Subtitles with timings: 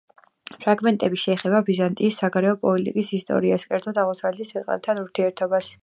[0.61, 5.75] ფრაგმენტები შეეხება ბიზანტიის საგარეო პოლიტიკის ისტორიას, კერძოდ, აღმოსავლეთის ქვეყნებთან ურთიერთობას.